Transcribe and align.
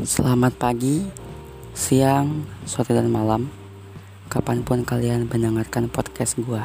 Selamat 0.00 0.56
pagi, 0.56 1.04
siang, 1.76 2.48
sore 2.64 2.96
dan 2.96 3.12
malam. 3.12 3.52
Kapan 4.32 4.64
pun 4.64 4.80
kalian 4.80 5.28
mendengarkan 5.28 5.92
podcast 5.92 6.40
gue 6.40 6.62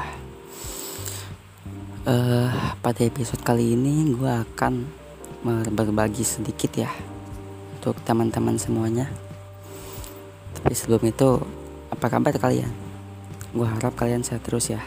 uh, 2.07 2.49
Pada 2.79 3.01
episode 3.03 3.43
kali 3.43 3.75
ini 3.75 4.15
gue 4.15 4.31
akan 4.31 4.87
berbagi 5.75 6.23
sedikit 6.23 6.79
ya 6.79 6.87
Untuk 7.75 7.99
teman-teman 8.07 8.55
semuanya. 8.55 9.11
Tapi 10.55 10.71
sebelum 10.71 11.03
itu, 11.03 11.35
apa 11.91 12.07
kabar 12.07 12.39
kalian? 12.39 12.71
Gue 13.51 13.67
harap 13.67 13.99
kalian 13.99 14.23
sehat 14.23 14.47
terus 14.47 14.71
ya. 14.71 14.79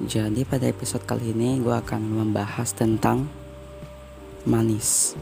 Jadi 0.00 0.48
pada 0.48 0.64
episode 0.64 1.04
kali 1.04 1.36
ini 1.36 1.60
gue 1.60 1.76
akan 1.76 2.00
membahas 2.00 2.72
tentang 2.72 3.28
manis 4.48 5.20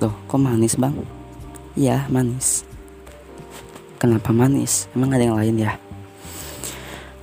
Loh, 0.00 0.16
kok 0.24 0.40
manis 0.40 0.80
bang? 0.80 0.96
Iya, 1.76 2.08
manis. 2.08 2.64
Kenapa 4.00 4.32
manis? 4.32 4.88
Emang 4.96 5.12
ada 5.12 5.28
yang 5.28 5.36
lain 5.36 5.60
ya? 5.60 5.76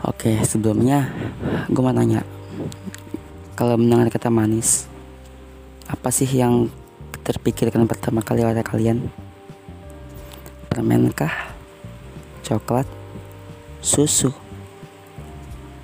Oke, 0.06 0.38
sebelumnya 0.46 1.10
gue 1.74 1.82
mau 1.82 1.90
nanya. 1.90 2.22
Kalau 3.58 3.82
mendengar 3.82 4.14
kata 4.14 4.30
manis, 4.30 4.86
apa 5.90 6.14
sih 6.14 6.30
yang 6.30 6.70
terpikirkan 7.26 7.90
pertama 7.90 8.22
kali 8.22 8.46
oleh 8.46 8.62
kalian? 8.62 9.10
Permen 10.70 11.10
kah? 11.10 11.50
Coklat? 12.46 12.86
Susu? 13.82 14.30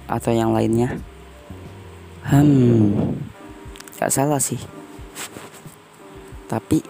Atau 0.05 0.29
yang 0.29 0.53
lainnya? 0.53 1.01
Hmm, 2.21 3.17
gak 3.97 4.13
salah 4.13 4.37
sih 4.37 4.82
tapi 6.53 6.85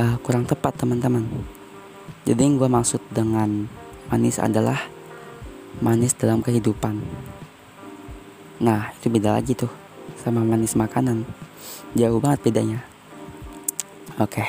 uh, 0.00 0.16
kurang 0.24 0.48
tepat 0.48 0.72
teman-teman. 0.80 1.28
Jadi 2.24 2.40
yang 2.40 2.56
gue 2.56 2.64
maksud 2.64 3.04
dengan 3.12 3.68
manis 4.08 4.40
adalah 4.40 4.80
manis 5.84 6.16
dalam 6.16 6.40
kehidupan. 6.40 7.04
Nah 8.64 8.96
itu 8.96 9.12
beda 9.12 9.36
lagi 9.36 9.52
tuh 9.52 9.68
sama 10.16 10.40
manis 10.40 10.72
makanan. 10.72 11.28
Jauh 11.92 12.16
banget 12.24 12.40
bedanya. 12.48 12.80
Oke. 14.16 14.48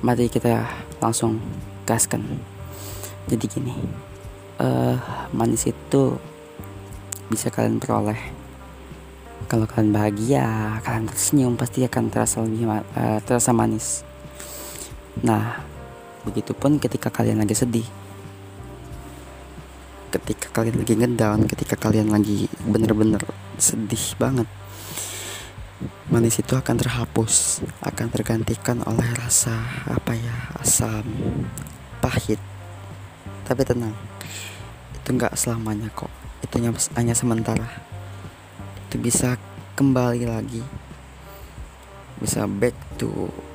Mari 0.00 0.32
kita 0.32 0.64
langsung 0.96 1.36
gaskan. 1.84 2.24
Jadi 3.28 3.44
gini 3.44 3.76
uh, 4.56 4.96
manis 5.36 5.68
itu 5.68 6.16
bisa 7.28 7.52
kalian 7.52 7.76
peroleh 7.76 8.41
kalau 9.52 9.68
kalian 9.68 9.92
bahagia 9.92 10.80
kalian 10.80 11.12
tersenyum 11.12 11.52
pasti 11.60 11.84
akan 11.84 12.08
terasa 12.08 12.40
lebih 12.40 12.64
uh, 12.72 13.20
terasa 13.20 13.52
manis. 13.52 14.00
Nah 15.20 15.60
begitupun 16.24 16.80
ketika 16.80 17.12
kalian 17.12 17.44
lagi 17.44 17.52
sedih. 17.52 17.84
Ketika 20.08 20.48
kalian 20.56 20.80
lagi 20.80 20.96
ngedown 20.96 21.44
ketika 21.44 21.76
kalian 21.76 22.08
lagi 22.08 22.48
bener-bener 22.64 23.20
sedih 23.60 24.16
banget 24.16 24.48
manis 26.08 26.40
itu 26.40 26.56
akan 26.56 26.78
terhapus 26.80 27.60
akan 27.84 28.08
tergantikan 28.08 28.80
oleh 28.88 29.04
rasa 29.20 29.52
apa 29.84 30.16
ya 30.16 30.36
asam 30.64 31.04
pahit. 32.00 32.40
Tapi 33.44 33.68
tenang 33.68 33.92
itu 34.96 35.12
nggak 35.12 35.36
selamanya 35.36 35.92
kok. 35.92 36.08
Itu 36.40 36.56
hanya 36.96 37.12
sementara 37.12 37.91
itu 38.92 39.00
bisa 39.00 39.40
kembali 39.72 40.28
lagi. 40.28 40.60
Bisa 42.20 42.44
back 42.44 42.76
to 43.00 43.08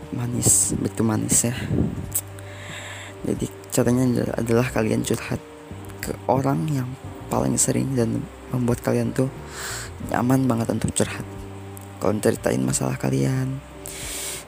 manis 0.09 0.73
back 0.81 0.97
to 0.97 1.05
manis 1.05 1.45
ya. 1.45 1.53
Jadi 3.21 3.45
caranya 3.69 4.33
adalah 4.33 4.65
kalian 4.73 5.05
curhat 5.05 5.37
ke 6.01 6.17
orang 6.25 6.65
yang 6.73 6.89
paling 7.29 7.53
sering 7.53 7.93
dan 7.93 8.25
membuat 8.49 8.81
kalian 8.81 9.13
tuh 9.13 9.29
nyaman 10.09 10.49
banget 10.49 10.73
untuk 10.73 10.89
curhat. 10.97 11.21
Kalau 12.01 12.17
ceritain 12.17 12.65
masalah 12.65 12.97
kalian 12.97 13.61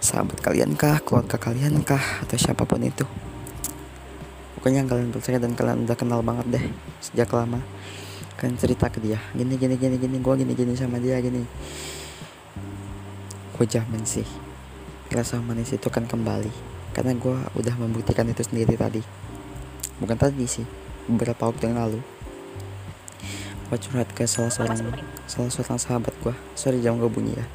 sahabat 0.02 0.42
kalian 0.42 0.74
kah 0.74 0.98
keluarga 1.06 1.38
kalian 1.38 1.86
kah 1.86 2.02
atau 2.26 2.34
siapa 2.34 2.66
pun 2.66 2.82
itu. 2.82 3.06
Pokoknya 4.58 4.90
kalian 4.90 5.14
percaya 5.14 5.38
dan 5.38 5.54
kalian 5.54 5.86
udah 5.86 5.94
kenal 5.94 6.26
banget 6.26 6.50
deh 6.50 6.66
sejak 6.98 7.30
lama 7.30 7.62
kan 8.40 8.56
cerita 8.56 8.88
ke 8.88 9.04
dia. 9.04 9.20
Gini 9.36 9.60
gini 9.60 9.76
gini 9.76 10.00
gini 10.00 10.16
gue 10.24 10.34
gini 10.40 10.54
gini 10.56 10.72
sama 10.80 10.96
dia 10.96 11.20
gini. 11.20 11.44
Gue 13.60 13.66
jamin 13.68 14.08
sih 14.08 14.24
rasa 15.12 15.44
manis 15.44 15.76
itu 15.76 15.92
kan 15.92 16.08
kembali. 16.08 16.48
Karena 16.96 17.12
gue 17.20 17.36
udah 17.60 17.76
membuktikan 17.76 18.24
itu 18.32 18.48
sendiri 18.48 18.80
tadi. 18.80 19.04
Bukan 20.00 20.16
tadi 20.16 20.48
sih 20.48 20.64
beberapa 21.12 21.52
waktu 21.52 21.68
yang 21.68 21.84
lalu. 21.84 22.00
Gue 23.68 23.78
curhat 23.78 24.08
ke 24.16 24.24
salah 24.24 24.50
seorang 24.50 24.80
salah 25.28 25.52
seorang 25.52 25.78
sahabat 25.78 26.16
gue 26.24 26.34
sorry 26.56 26.80
jam 26.80 26.96
gue 26.96 27.12
bunyi 27.12 27.36
ya. 27.36 27.46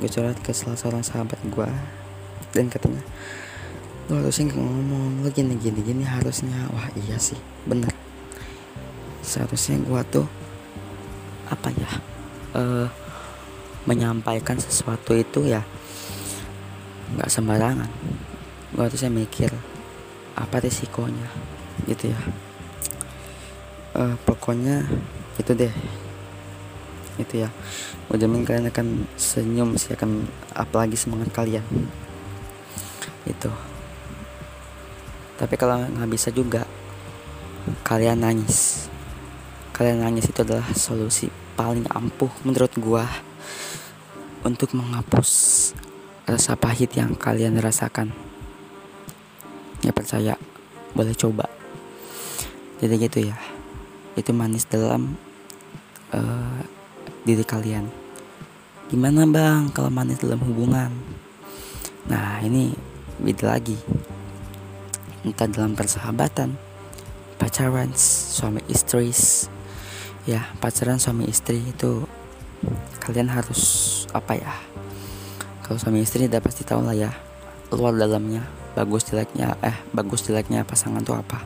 Gue 0.00 0.08
curhat 0.08 0.40
ke 0.40 0.56
salah 0.56 0.80
seorang 0.80 1.04
sahabat 1.04 1.36
gue 1.44 1.68
dan 2.56 2.72
katanya 2.72 3.04
lo 4.10 4.18
harusnya 4.18 4.50
ngomong 4.50 5.22
lo 5.22 5.28
gini 5.28 5.60
gini 5.60 5.84
gini 5.84 6.08
harusnya. 6.08 6.72
Wah 6.72 6.88
iya 6.96 7.20
sih. 7.20 7.36
Bener 7.68 7.91
seharusnya 9.22 9.78
gue 9.80 10.02
tuh 10.10 10.26
apa 11.48 11.68
ya 11.72 11.90
uh, 12.58 12.86
menyampaikan 13.86 14.58
sesuatu 14.58 15.14
itu 15.16 15.46
ya 15.48 15.62
nggak 17.16 17.30
sembarangan. 17.30 17.90
Gue 18.72 18.82
harusnya 18.88 19.12
mikir 19.12 19.52
apa 20.34 20.60
risikonya 20.60 21.28
gitu 21.86 22.12
ya. 22.12 22.20
Uh, 23.92 24.16
pokoknya 24.26 24.84
itu 25.40 25.52
deh 25.54 25.74
itu 27.20 27.34
ya. 27.46 27.48
Gue 28.10 28.18
kalian 28.18 28.68
akan 28.68 29.08
senyum 29.16 29.78
sih 29.80 29.96
akan 29.96 30.26
apalagi 30.52 31.00
semangat 31.00 31.32
kalian 31.32 31.64
itu 33.26 33.50
tapi 35.38 35.54
kalau 35.58 35.78
nggak 35.82 36.10
bisa 36.10 36.28
juga 36.30 36.66
kalian 37.86 38.22
nangis 38.22 38.81
kalian 39.82 39.98
nangis 39.98 40.30
itu 40.30 40.46
adalah 40.46 40.70
solusi 40.78 41.26
paling 41.58 41.82
ampuh 41.90 42.30
menurut 42.46 42.70
gua 42.78 43.02
untuk 44.46 44.78
menghapus 44.78 45.30
rasa 46.22 46.54
pahit 46.54 46.94
yang 46.94 47.18
kalian 47.18 47.58
rasakan. 47.58 48.14
Ya 49.82 49.90
percaya, 49.90 50.38
boleh 50.94 51.18
coba. 51.18 51.50
Jadi 52.78 52.94
gitu 52.94 53.26
ya. 53.26 53.34
Itu 54.14 54.30
manis 54.30 54.70
dalam 54.70 55.18
uh, 56.14 56.62
diri 57.26 57.42
kalian. 57.42 57.90
Gimana 58.86 59.26
bang 59.26 59.66
kalau 59.74 59.90
manis 59.90 60.22
dalam 60.22 60.38
hubungan? 60.46 60.94
Nah 62.06 62.38
ini 62.38 62.70
beda 63.18 63.58
lagi. 63.58 63.82
Entah 65.26 65.50
dalam 65.50 65.74
persahabatan, 65.74 66.54
pacaran, 67.34 67.90
suami 67.98 68.62
istri, 68.70 69.10
ya 70.28 70.46
pacaran 70.62 71.02
suami 71.02 71.26
istri 71.26 71.58
itu 71.62 72.06
kalian 73.02 73.26
harus 73.26 74.04
apa 74.14 74.38
ya 74.38 74.54
kalau 75.66 75.78
suami 75.78 76.02
istri 76.06 76.30
udah 76.30 76.38
pasti 76.38 76.62
tahu 76.62 76.86
lah 76.86 76.94
ya 76.94 77.10
luar 77.72 77.96
dalamnya 77.96 78.44
bagus 78.72 79.04
jeleknya 79.04 79.56
eh 79.60 79.76
bagus 79.92 80.24
jeleknya 80.24 80.64
pasangan 80.64 81.04
tuh 81.04 81.16
apa. 81.20 81.44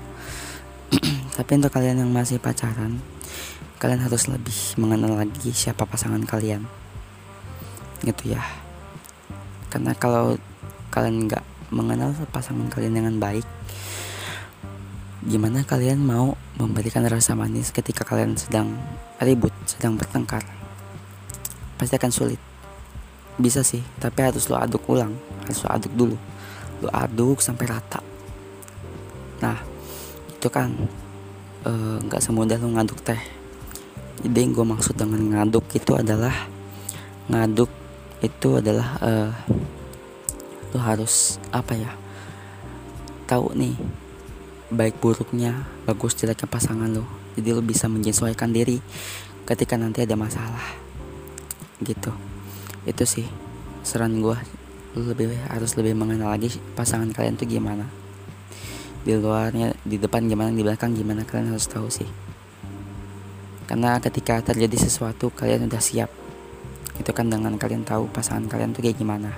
Tapi 1.37 1.51
untuk 1.59 1.75
kalian 1.75 2.07
yang 2.07 2.11
masih 2.11 2.39
pacaran 2.39 3.03
kalian 3.77 4.01
harus 4.01 4.25
lebih 4.31 4.57
mengenal 4.81 5.21
lagi 5.21 5.51
siapa 5.53 5.84
pasangan 5.84 6.22
kalian. 6.22 6.65
Gitu 8.03 8.34
ya. 8.34 8.43
Karena 9.69 9.93
kalau 9.99 10.39
kalian 10.95 11.27
nggak 11.27 11.45
mengenal 11.75 12.15
pasangan 12.31 12.71
kalian 12.71 12.95
dengan 12.95 13.15
baik 13.19 13.45
gimana 15.27 15.67
kalian 15.67 15.99
mau 15.99 16.39
memberikan 16.55 17.03
rasa 17.03 17.34
manis 17.34 17.75
ketika 17.75 18.07
kalian 18.07 18.39
sedang 18.39 18.78
ribut, 19.19 19.51
sedang 19.67 19.99
bertengkar? 19.99 20.47
Pasti 21.75 21.99
akan 21.99 22.13
sulit. 22.15 22.39
Bisa 23.34 23.67
sih, 23.67 23.83
tapi 23.99 24.23
harus 24.23 24.47
lo 24.47 24.55
aduk 24.55 24.87
ulang, 24.87 25.13
harus 25.43 25.59
lo 25.67 25.69
aduk 25.75 25.93
dulu. 25.99 26.17
Lo 26.78 26.89
aduk 26.95 27.43
sampai 27.43 27.67
rata. 27.67 27.99
Nah, 29.43 29.59
itu 30.31 30.47
kan 30.47 30.71
eh, 31.67 31.97
nggak 32.07 32.22
uh, 32.22 32.25
semudah 32.25 32.57
lo 32.63 32.71
ngaduk 32.79 33.03
teh. 33.03 33.19
Jadi 34.22 34.39
yang 34.39 34.55
gue 34.55 34.65
maksud 34.65 34.95
dengan 34.95 35.21
ngaduk 35.21 35.67
itu 35.75 35.93
adalah 35.99 36.47
ngaduk 37.27 37.69
itu 38.22 38.63
adalah 38.63 38.95
uh, 39.03 39.31
lo 40.71 40.79
harus 40.79 41.43
apa 41.51 41.75
ya? 41.75 41.93
Tahu 43.27 43.59
nih 43.59 44.06
baik 44.72 44.98
buruknya, 44.98 45.66
bagus 45.86 46.16
jeleknya 46.18 46.48
pasangan 46.51 46.91
lo. 46.91 47.07
Jadi 47.39 47.48
lo 47.53 47.63
bisa 47.63 47.86
menyesuaikan 47.86 48.51
diri 48.51 48.80
ketika 49.47 49.78
nanti 49.78 50.03
ada 50.03 50.18
masalah. 50.18 50.65
Gitu. 51.83 52.10
Itu 52.86 53.04
sih 53.04 53.27
saran 53.86 54.18
gue 54.18 54.34
lu 54.97 55.13
lebih 55.13 55.28
harus 55.53 55.77
lebih 55.77 55.92
mengenal 55.92 56.33
lagi 56.33 56.48
pasangan 56.72 57.13
kalian 57.13 57.36
tuh 57.36 57.45
gimana 57.45 57.84
di 59.04 59.15
luarnya 59.15 59.77
di 59.84 60.01
depan 60.01 60.27
gimana 60.27 60.51
di 60.51 60.65
belakang 60.65 60.97
gimana 60.97 61.22
kalian 61.22 61.54
harus 61.54 61.69
tahu 61.69 61.86
sih 61.86 62.09
karena 63.69 64.01
ketika 64.03 64.41
terjadi 64.41 64.89
sesuatu 64.89 65.28
kalian 65.30 65.71
udah 65.71 65.78
siap 65.78 66.10
itu 66.97 67.10
kan 67.12 67.28
dengan 67.28 67.60
kalian 67.60 67.84
tahu 67.84 68.09
pasangan 68.09 68.48
kalian 68.48 68.72
tuh 68.72 68.83
kayak 68.83 68.97
gimana 68.97 69.36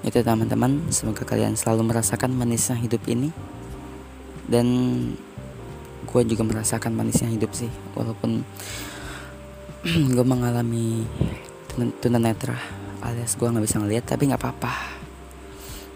itu 0.00 0.16
teman-teman 0.24 0.80
semoga 0.88 1.28
kalian 1.28 1.56
selalu 1.56 1.92
merasakan 1.92 2.32
manisnya 2.32 2.76
hidup 2.76 3.04
ini. 3.08 3.32
Dan 4.50 4.66
gue 6.10 6.22
juga 6.26 6.42
merasakan 6.42 6.90
manisnya 6.96 7.30
hidup 7.30 7.54
sih 7.54 7.70
walaupun 7.94 8.42
gue 10.16 10.24
mengalami 10.26 11.06
tunanetra 12.02 12.58
alias 12.98 13.38
gue 13.38 13.46
nggak 13.46 13.64
bisa 13.64 13.78
ngeliat 13.78 14.04
tapi 14.08 14.26
nggak 14.26 14.40
apa-apa. 14.40 14.72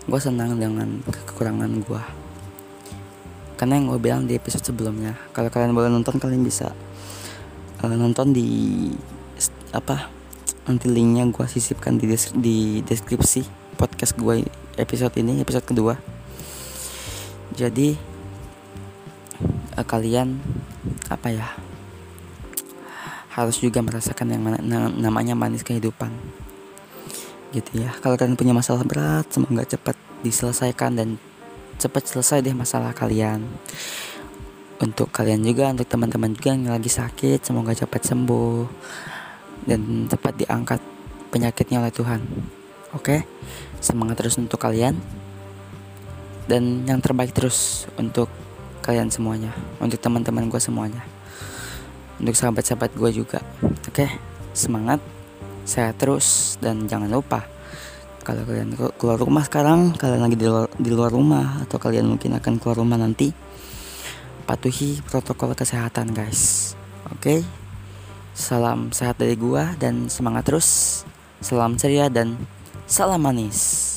Gue 0.05 0.21
senang 0.21 0.55
dengan 0.61 1.01
kekurangan 1.03 1.73
gue 1.83 2.25
karena 3.55 3.79
yang 3.79 3.87
gue 3.87 4.01
bilang 4.03 4.23
di 4.27 4.35
episode 4.35 4.67
sebelumnya 4.67 5.15
kalau 5.31 5.47
kalian 5.47 5.73
boleh 5.73 5.87
nonton 5.87 6.19
kalian 6.19 6.43
bisa 6.43 6.75
uh, 7.81 7.95
nonton 7.95 8.35
di 8.35 8.91
apa 9.71 10.11
nanti 10.67 10.91
linknya 10.91 11.29
gue 11.31 11.47
sisipkan 11.47 11.97
di, 11.97 12.11
di 12.39 12.83
deskripsi 12.83 13.64
podcast 13.75 14.15
gue 14.17 14.47
episode 14.79 15.15
ini 15.19 15.43
episode 15.43 15.67
kedua. 15.67 15.99
Jadi 17.55 17.95
uh, 19.77 19.87
kalian 19.87 20.39
apa 21.11 21.29
ya 21.31 21.49
harus 23.35 23.59
juga 23.59 23.83
merasakan 23.83 24.31
yang 24.31 24.43
mana, 24.43 24.59
namanya 24.95 25.35
manis 25.35 25.67
kehidupan. 25.67 26.11
Gitu 27.51 27.83
ya. 27.83 27.91
Kalau 27.99 28.15
kalian 28.15 28.39
punya 28.39 28.55
masalah 28.55 28.87
berat 28.87 29.27
semoga 29.31 29.67
cepat 29.67 29.99
diselesaikan 30.23 30.95
dan 30.95 31.09
cepat 31.79 32.07
selesai 32.07 32.43
deh 32.43 32.55
masalah 32.55 32.95
kalian. 32.95 33.43
Untuk 34.79 35.11
kalian 35.11 35.43
juga 35.43 35.71
untuk 35.71 35.87
teman-teman 35.87 36.35
juga 36.35 36.51
yang 36.55 36.67
lagi 36.71 36.91
sakit 36.91 37.43
semoga 37.47 37.75
cepat 37.75 38.03
sembuh 38.11 38.67
dan 39.71 40.11
cepat 40.11 40.35
diangkat 40.35 40.81
penyakitnya 41.31 41.83
oleh 41.83 41.95
Tuhan 41.95 42.21
oke 42.95 43.27
semangat 43.83 44.23
terus 44.23 44.41
untuk 44.41 44.63
kalian. 44.63 44.97
Dan 46.45 46.85
yang 46.85 47.01
terbaik 47.01 47.33
terus 47.33 47.89
untuk 47.97 48.29
kalian 48.85 49.09
semuanya 49.09 49.49
untuk 49.81 49.97
teman-teman 49.97 50.53
gue 50.53 50.61
semuanya 50.61 51.01
untuk 52.21 52.37
sahabat-sahabat 52.37 52.93
gue 52.93 53.11
juga. 53.25 53.41
Oke 53.89 54.13
semangat 54.53 55.01
sehat 55.65 55.97
terus 55.97 56.61
dan 56.61 56.85
jangan 56.85 57.09
lupa 57.09 57.49
kalau 58.25 58.45
kalian 58.45 58.77
keluar 58.97 59.17
rumah 59.21 59.45
sekarang 59.45 59.97
kalian 59.97 60.23
lagi 60.25 60.37
di 60.37 60.47
luar, 60.49 60.69
di 60.77 60.91
luar 60.93 61.11
rumah 61.13 61.65
atau 61.65 61.77
kalian 61.81 62.09
mungkin 62.09 62.37
akan 62.37 62.61
keluar 62.61 62.81
rumah 62.81 63.01
nanti 63.01 63.33
patuhi 64.45 65.01
protokol 65.05 65.57
kesehatan 65.57 66.13
guys. 66.13 66.73
Oke 67.09 67.41
salam 68.37 68.93
sehat 68.93 69.17
dari 69.17 69.37
gua 69.37 69.73
dan 69.81 70.13
semangat 70.13 70.49
terus 70.49 70.69
salam 71.41 71.77
ceria 71.81 72.13
dan 72.13 72.37
salam 72.87 73.23
manis 73.23 73.94